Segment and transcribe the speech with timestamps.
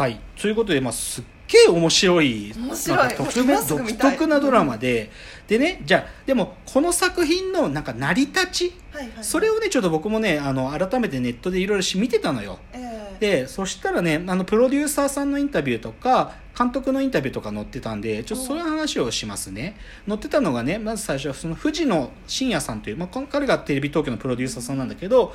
[0.00, 0.18] はい。
[0.40, 3.14] ということで、まあ、すっげえ面白い面白い。
[3.14, 5.10] 特独特なドラマで、
[5.46, 8.72] でねじゃあでもこの作品のなんか成り立ち。
[8.92, 12.58] はいはいそれをねちょっと僕もねあの改めてネットでいろいろ見てたのよ。
[12.72, 12.89] ええ
[13.20, 19.76] でそしたらねあのプロデューサーさんのインタビューとか監督のインタビューとか載ってたんでちょっとそういう話をしますね。
[20.08, 25.34] 載ってたのがねまず最初はその藤野真也さんという、まあ、彼がテレビ東京のプロデューサーさんなんだけど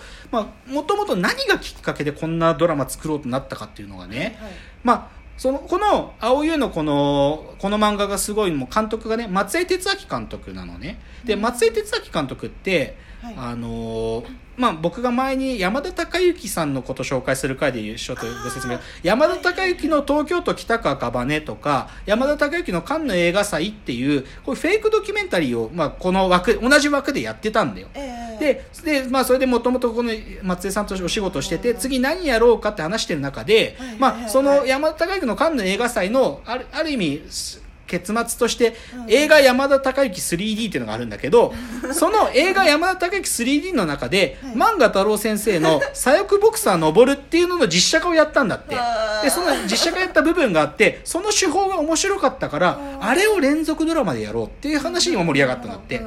[0.67, 4.51] もともと何がきっかけでこんなドラマ作ろうとなったかっていうのがね、はい
[4.83, 11.01] まあそのこの「青湯」のこのこの漫画がすごいもう監督がね松江哲明監督なのね。
[11.25, 11.41] でうん。
[11.41, 13.35] 松江哲明監督って、はい。
[13.37, 18.79] あのーまあ、僕が前に山田孝之さんのこと紹介する回で一緒とご説明。
[19.03, 27.87] 山田孝之の東京都北区赤羽とか山田孝之のカンヌ映画祭っていうこうフェイクドキュメンタリーを、まあ、この枠同じ枠でやってたんだよ。
[27.95, 28.25] ええ。
[28.39, 30.11] でで、まあ、それでもともとこの
[30.43, 39.11] 松江さんとお仕事してて次何やろうかって話してる中でまあその山田孝之のカンヌ映画祭のあるある意味す結末としてうん。
[39.11, 41.53] 映画山田孝之 3D っていうのがあるんだけど
[41.93, 44.55] その映画山田孝之 3D の中ではい。
[44.55, 48.75] 漫画太郎先生の 「左翼ボクサー登る」っていうのの実写化をやったんだって。
[49.23, 53.05] でその実写化やった部分があってその手法が面白かったからうん。
[53.05, 56.01] あれを連続ドラマでやろうっていう話にも盛り上がったんだって。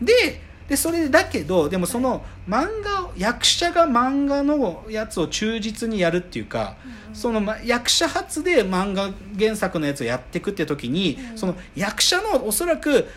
[0.00, 6.76] ででそれでだけどでもその漫画を役者が漫画のやつを忠実にやるっていうか、
[7.14, 11.38] そのま役者初で漫画原作のやつをやっていくって時に、うん。
[11.38, 13.08] その役者のおそらく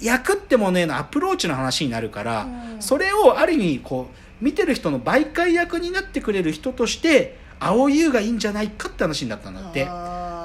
[0.00, 2.82] い役ってもねのアプローチの話になるから、うん。
[2.82, 9.88] それをある意味こう見てる人の媒介役になってくれる人として青優がいいんじゃないかって話になったんだって。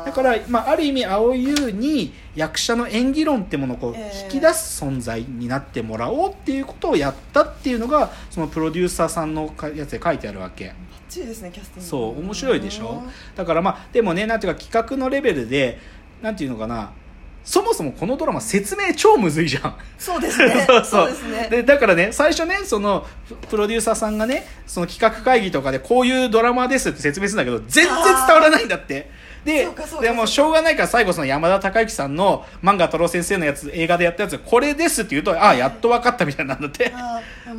[0.05, 4.22] だから、まあ、ある意味青優に役者の演技論ってものをこうええ。
[4.25, 10.66] 引き出す存在になってもらおうっていうことをやったっていうのがそのプロデューサーさんのかやつで書いてあるわけ。
[10.67, 10.75] バッ
[11.09, 11.89] チリですねキャスティング。
[11.89, 13.03] そう面白いでしょ？
[13.36, 15.80] だからまあでもねなんていうか企画のレベルで
[16.22, 16.92] なんていうのかな
[17.44, 19.75] そもそもこのドラマ説明超むずいじゃん。
[19.97, 20.66] そうですね。
[20.67, 21.08] そうそう。
[21.09, 21.48] ですね。
[21.49, 29.09] でだからね最初ねそのププロデューサーさんがねその企画会議とかでこういうドラマですって説明するんだけど全然伝わらないんだって
[29.45, 29.67] で
[30.02, 36.92] でもしょうがないから最後その山田孝之さんの漫画太郎先生のやつ映画でやったやつこれですって言うとああやっと分かったみたいなんだって。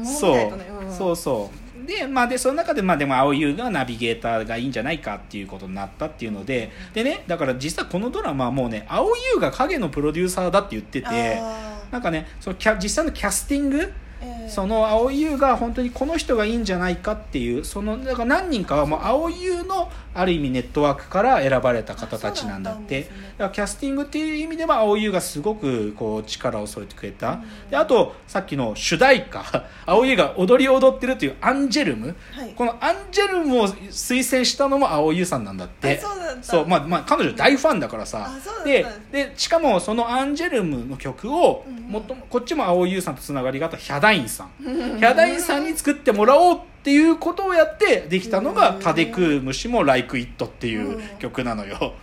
[0.04, 0.52] そう。
[0.90, 1.86] そうそう。
[1.86, 11.42] でまあでその中でまあでも青優がナビゲーターがいいんじゃないかっていうことになったっていうのででねだから実はこのドラマはもうね青優が影のプロデューサーだって言ってて
[11.90, 14.09] なんかねそのキャ実際のキャスティングええ
[14.50, 23.02] その青優が本当にこの人がいいんじゃないかっていうそのだから何人かはもう青優のある意味ネットワークから選ばれた方たちなんだって。
[23.02, 27.40] だからキャスティングっていう意味では青優がすごくこう力を添えてくれた、
[27.70, 29.64] であとさっきの主題歌。
[29.86, 32.52] 青優が踊り踊ってるというアンジェルム、はい。
[32.54, 36.00] このアンジェルムを推薦したのも青優さんなんだって。
[36.04, 38.30] あそうまあまあ彼女大ファンだからさ。
[38.64, 51.94] ででしかもそのアンジェルムの曲をもっともこっちも青優さんとつながりがあったヒャダインさんヒャダインさんに作ってもらおうっていうことをやってできたのがうん「タデクームシも Like It」っていう曲なのよ。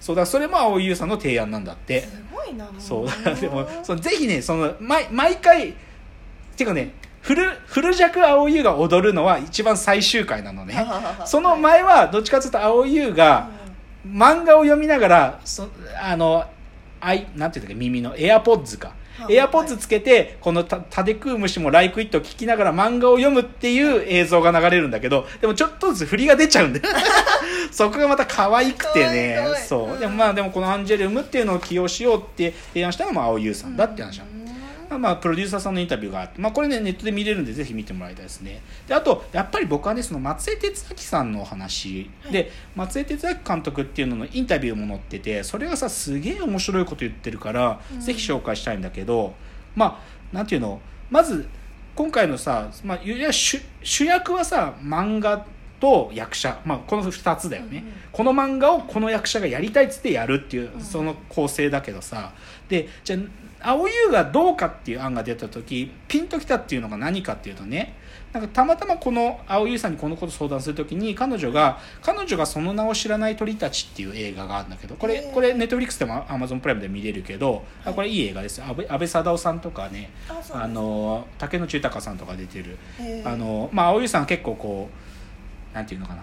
[0.00, 2.02] そうだそれも青優さんの提案なんだって。
[2.02, 2.64] すごいな。
[2.64, 3.40] もそう。
[3.40, 5.74] でもそのぜひねその毎毎回っ
[6.56, 10.86] ていうかねフルフル弱青優が踊るのは一番最終回なのね。
[11.26, 13.48] その前はどっちかというと青優が
[14.06, 15.68] 漫画を読みながらそ
[16.02, 16.44] あの
[17.00, 18.94] あいなんていうんだっけ耳のエアポッズか。
[19.18, 19.34] はい。
[19.34, 26.94] エアポッズつけてこのた「タデクームシもライクイット」を聞きながら漫画を読むっていう映像が流れるんだけどでもちょっとずつ振りが出ちゃうんだよ。
[27.70, 29.38] そこがまた可愛くてね。
[29.66, 29.98] そう。
[29.98, 34.39] でもまあでもこのアンジェルムっていうのを起用しようって提案したのも青優さんだって話なの
[34.90, 38.60] まあまあ、プロデューサーさんのインタビューがあって、まあ、これねネットで見れるんでぜひ見てもらいたいですね。
[38.88, 42.32] であとやっぱり僕はねその松江哲明さんのお話、はい。
[42.32, 48.00] で松江哲明監督っていうののインタビューも載っててそれがさすげえ面白いこと言ってるから、うん。
[48.00, 49.34] ぜひ紹介したいんだけど
[49.76, 50.02] ま
[50.32, 51.48] あなんていうのまず
[51.94, 53.00] 今回のさ、まあ、
[53.32, 55.46] 主役はさ漫画
[55.80, 57.92] と役者、まあ、この2つだよね、うんうん。
[58.12, 60.80] この漫画をこの役者がやりたいっつってやるっていううん。
[60.80, 62.32] その構成だけどさ。
[62.68, 63.20] でじゃあ
[63.62, 67.94] 青優がどうかっていう案が出た時ピンときたっていうのが何かっていうとね
[68.32, 78.66] なんかたまたまこの青優さんにこのこと相談するときに彼女が「彼女がその名を知らない鳥たち」っていう映画があるんだけどこれこれネットフリックスでもアマゾンプライムで見れるけどあこれいい映画ですよ。
[78.66, 80.10] 安倍安倍貞夫さんとかね
[80.52, 82.78] あの竹野内豊さんとか出てる。
[83.24, 85.09] あのまあ青優さんは結構こう
[85.74, 86.22] なんていうのかな。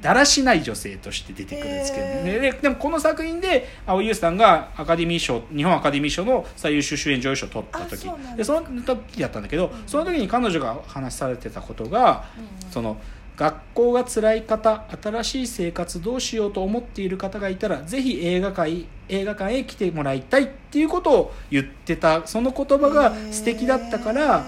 [0.00, 8.08] だらしない女性として出てくるんですけどね、ででもこの作品で青井優さんがアカデミー賞日本アカデミー賞の最優秀主演女優賞を取った時。
[8.08, 9.70] あそでその時だったんだけど、うん。
[9.86, 12.24] その時に彼女が話されてたことが、
[12.64, 12.70] うん。
[12.70, 12.96] その
[13.36, 22.26] 学校が辛い方新しい生活どうしようと思っている方がいたらぜひ映画館映画館へ来てもらいたいっていうことを言ってた。
[22.26, 24.46] その言葉が素敵だったから、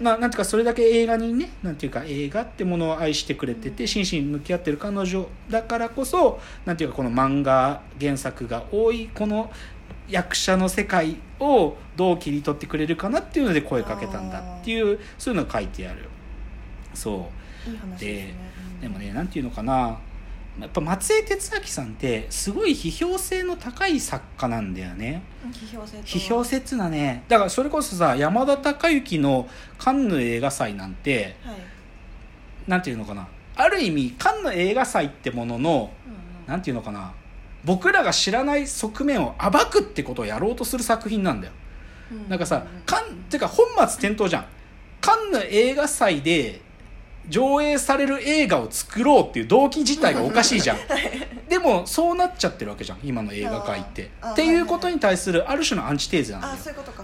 [0.00, 9.50] まあ、なんていうかそれだけ映画にねなんていうか映画ってものを愛してくれてて真摯に向き合ってる彼女だからこそなんていうかこの漫画原作が多いこの
[10.08, 16.08] 役者の世界をどう切り取ってくれるかなっていうので声かけたんだっていうそういうのが書いてある。
[16.94, 17.30] そ
[17.66, 17.98] う。
[17.98, 18.34] ですね。
[18.74, 18.80] うん。
[18.80, 19.98] でもねなんていうのかな
[20.60, 25.22] やっぱ松江哲明さんってすごい批評性の高い作家なんだよね。
[25.52, 25.98] 批評性と。
[25.98, 29.48] は批評性っつうのはねだからそれこそさ山田孝之の
[29.78, 31.56] カンヌ映画祭なんてはい。
[32.66, 33.28] なんていうのかな。
[33.54, 36.20] ある意味カンヌ映画祭ってもののうんうん。
[36.46, 37.12] なんていうのかな。
[37.64, 41.52] 僕らが知らない側面を暴くってことをやろうとする作品なんだよ。
[42.12, 44.46] うんなんかさカンてか本末転倒じゃん。
[45.00, 46.62] カンヌ映画祭で
[47.28, 50.76] 上映される映画を作ろうっていう動機自体がおかしいじゃん。
[51.48, 54.10] でもそうなっちゃってるわけじゃん今の映画界って。
[54.32, 56.54] っていうことに対するある種のアンチテーゼなんだよ。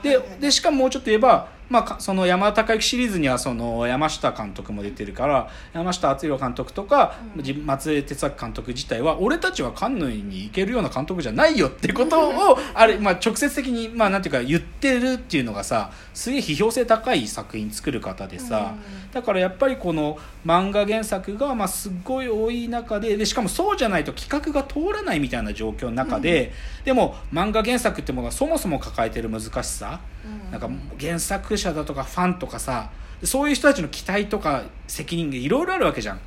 [0.03, 0.41] ではいはいはい。
[0.41, 7.43] でしかももうちょっと言えば、まあか、その山田孝之シリーズにはその山下監督も出てるから山下敦弘監督とか、うん。
[7.43, 18.75] じ松江哲明監督自体は俺たちはカンヌに行けるような監督じゃないよってことをあれ、まあ、直接的に、まあ、なんていうか言ってるっていうのがさすげえ批評性高い作品作る方でさ、
[19.13, 26.53] だからやっぱりこの漫画原作がまあすっごい多い中ででしかもそうじゃないと企画が通らないみたいな状況の中で、
[26.85, 30.69] でも漫画原作ってものがそもそも抱えてる難しさ、うんなんか
[31.01, 32.91] 原作者だとかファンとかさ
[33.25, 36.21] そういう人たちの期待とか責任がいろいろあるわけじゃん。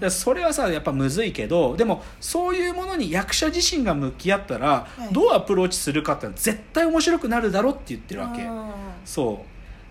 [0.00, 5.14] うんそれはさやっぱむずいけどでもそういうものに役者自身が向き合ったら、い。
[5.14, 8.42] どうアプローチするかって絶対面白くなるだろって言ってるわけ。
[8.44, 8.70] うん
[9.04, 9.44] そ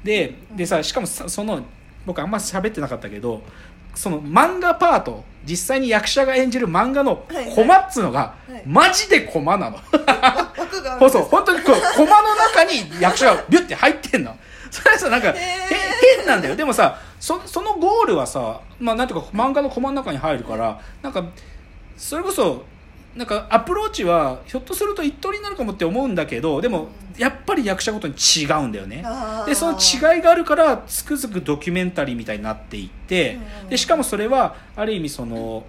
[0.03, 0.05] う。
[0.05, 1.61] ででさしかもさその
[2.05, 3.43] 僕あんま喋ってなかったけど
[3.95, 7.55] その漫画パート実際に役者が演じる漫画のはいはい。
[7.55, 8.63] コマっつうのが、はい。
[8.65, 9.79] マジでコマなの。
[10.99, 11.23] そうそう。
[11.23, 14.35] 本当にこうコマの中に役者がビュッて入ってんの。
[14.69, 16.55] それはさなんか、変なんだよ。
[16.55, 21.23] でもさそそのゴールはさ、まあ、なんていうか漫画のコマの中に入るからなんか
[21.97, 22.63] それこそ
[23.15, 29.03] なんかアプローチはひょっとすると一通りになるかもって思うんだけどでもやっぱり役者ごとに違うんだよね。
[29.45, 35.63] でその違いがあるからつくづくドキュメンタリーみたいになっていってうんでしかもそれはある意味その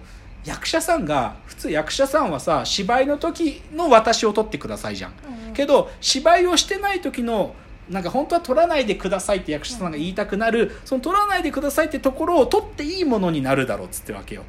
[0.45, 5.11] 役者さんが普通役者さんはさ芝居の時の私を撮ってくださいじゃん。
[5.11, 7.53] うんけど芝居をしてない時の
[7.89, 14.43] なんか本当は撮らないでくださいって役者さんが言いたくなるその撮らないでくださいってところを撮っていいものになるだろうっつってわけよ。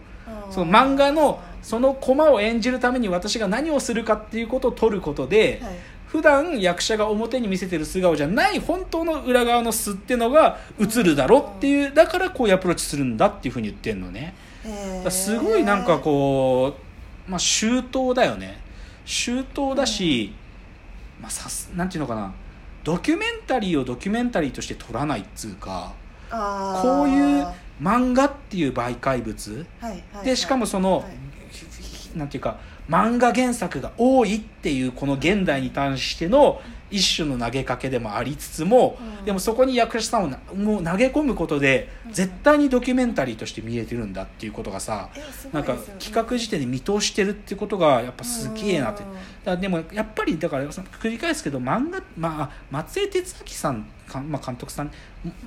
[0.52, 5.72] その漫画のそのコマを演じるために私が何をするかっていうことを撮ることで、はい。
[6.12, 14.34] 普段役者が表に見せてる素顔じゃない本当の裏側の素ってのが映るだろっていうだからこういうアプローチするんだっていうふうに言ってんのね。
[15.08, 16.74] すごいなんかこ
[17.26, 18.60] う、まあ、周到だよね。
[19.06, 20.34] 周到だし、
[21.18, 22.34] まあ、さすなんていうのかな。
[22.84, 25.92] ドキュメンタリーをドキュメンタリーとして撮らないっつうか
[26.30, 27.46] こういう
[27.82, 29.66] 漫画っていう媒介物？
[29.80, 32.18] はいはいでしかもその、はい。
[32.18, 32.58] なんていうか
[32.90, 39.24] 漫画原作が多いっていうこの現代に対しての一種の投げかけでもありつつも、うん。
[39.24, 42.12] でもそこに役者さんをなもう投げ込むことでうん。
[42.12, 49.08] 絶対にドキュメンタリーとして見えてるんだっていうことがさえすごないんか企画時点で見通してるってことがやっぱすげえなってうん。
[49.44, 54.92] だでもやっぱりだから繰り返すけど漫画、まあ、松江哲明さんか、まあ、監督さん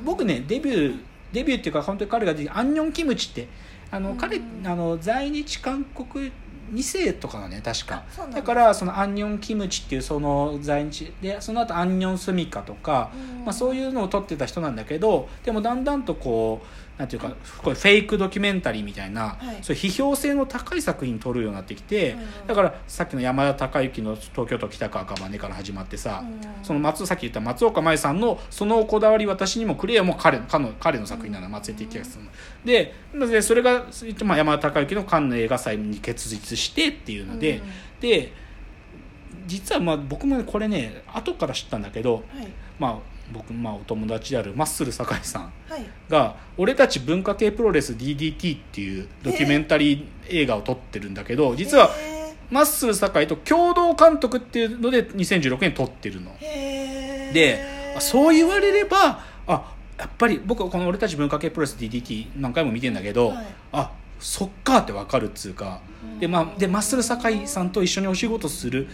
[0.03, 0.99] 僕ねデビュー
[1.35, 3.49] デビューっていうか本当に彼がアンニョンキムチって
[3.91, 4.17] あの、うん。
[4.17, 6.31] 彼あの在日韓国
[6.73, 8.05] 2世とかがね確か。
[8.17, 13.45] だだからそのアンニョンキムチっていうその在日でその後アンニョンスミカとか、うん。
[13.45, 19.57] まあ、そういうのを撮ってた人なんだけどでもだんだんとこうなんていうかこれフェイクドキュメンタリーみたいな、はい。
[19.61, 26.63] そう批評性の高い作品撮るようになってきて、うんだからさっきの山田孝之の「東京都北川茜」から始まってさ、うん。
[26.63, 32.31] その松さっき言った松岡茉優さんの「そのこだわり私にもくれよ」も彼彼の彼の作品なの松江哲也さんの。
[32.63, 33.85] ででそれが、
[34.23, 37.99] まあ、山田孝之のカンヌ映画祭に結実してっていうので、うん。
[37.99, 38.31] で
[39.47, 42.47] 実はまあ僕もねこれね後から知ったんだけど、はい。
[42.79, 45.85] まあ、僕、まあ、お友達であるマッスル酒井さんはい。
[46.09, 56.35] が「俺たち文化系プロレス DDT」っていうドキュメンタリー映画を撮ってるんだけど実はへマッスル酒井と共同監督っていうので2016年撮ってるの。
[56.39, 57.63] で
[57.97, 63.45] あそう言われればあやっぱり僕はこの「俺たち文化系プロレス DDT」何回も見てんだけど、はい。
[63.71, 65.81] あそっかって分かるっつうか。
[66.19, 68.87] で,、まあ、でマッスル酒井さんと一緒にお仕事する。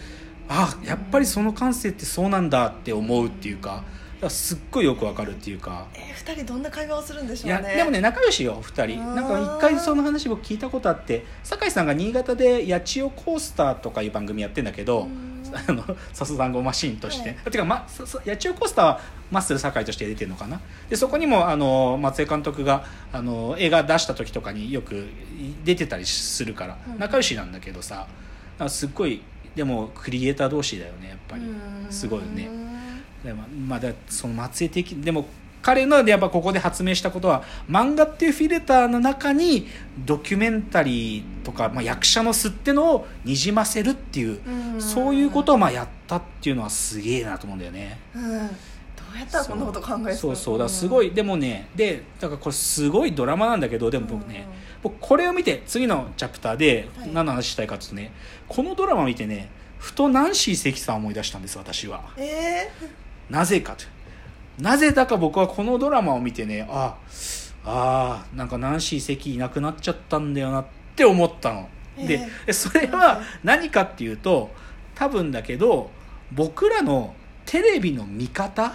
[0.48, 3.84] あやっぱりその感性ってそうなんだって思うっていうかから
[4.30, 5.86] すっごいよくわかるっていうか。
[5.94, 9.00] えー、二人どんな会話をするんでしょいうやねでもね仲良しよ2人。
[9.00, 9.14] うん。
[9.14, 15.32] なんか一回その話僕聞いたことあって酒井さんが新潟で八千代コースターとかいう番組やってんだけど、うん。
[15.54, 17.38] あのサスダンゴマシンとして、はい。
[17.46, 19.00] あてか、ま、ささ八千代コースターは
[19.30, 20.60] マッスル酒井として出てるのかな？
[20.88, 25.08] でそこにもあの松江監督があの映画出した時とかによく
[25.64, 26.98] 出てたりするからうん。
[26.98, 28.06] 仲良しなんだけどさ
[28.58, 29.20] あすっごい
[29.54, 31.42] でもクリエイター同士だよねやっぱり。
[31.42, 31.86] うん。
[31.90, 32.48] すごいよね
[33.24, 35.26] でもまあだその松江的でも
[35.62, 39.68] 彼のやっぱここで発明したことは漫画っていうフィルターの中に
[40.04, 44.82] ドキュメンタリーとか、まあ、役者の素ってのをにじませるっていう、うん。
[44.82, 47.98] そういうことをまあやったっていうのはすげえなと思うんだよね。
[48.14, 54.46] うんどうやったらこんなこと考えそうそうだすごい、でもねでだからこれすごいドラマなんだけどでも僕ね、
[54.82, 57.12] 僕これを見て次のチャプターではい。
[57.12, 58.12] 何の話したいかっていうとね、
[58.48, 59.48] このドラマを見てね
[59.78, 62.02] ふとナンシー関さんを思い出したんです私は。
[62.16, 62.70] え
[63.30, 63.84] なぜかと。
[64.58, 66.96] なぜだか僕はこのドラマを見てねあ
[67.64, 74.50] あーなんかナンシー関いなくなっちゃったんだよなって思ったの、でそれは何かっていうと
[74.94, 75.90] 多分だけど
[76.32, 77.14] 僕らの
[77.46, 78.72] テレビの見方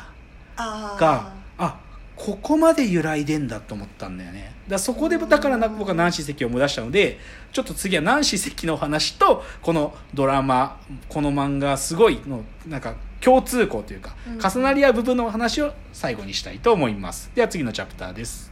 [0.56, 1.80] があ
[2.16, 4.56] ここまで揺らいでんだと思ったんだよね。
[4.68, 7.20] だそこでだからな僕はナンシー関を思い出したので
[7.54, 14.40] ちょっと次はナンシー関のお話とこのドラマこの漫画すごいのなんか共通項というかうん。
[14.40, 17.32] 重なり合う部分のお話を最後にしたいと思います。
[17.36, 18.52] では次のチャプターです